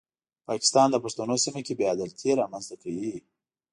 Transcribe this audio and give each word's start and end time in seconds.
پاکستان 0.49 0.87
د 0.91 0.95
پښتنو 1.03 1.35
سیمه 1.45 1.61
کې 1.67 1.73
بې 1.77 1.85
عدالتي 1.93 2.29
رامنځته 2.41 2.75
کوي. 2.83 3.13